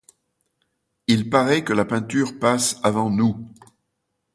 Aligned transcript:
Il 1.05 1.29
paraît 1.29 1.63
que 1.63 1.73
la 1.73 1.85
peinture 1.85 2.39
passe 2.39 2.79
avant 2.81 3.11
nous. 3.11 3.37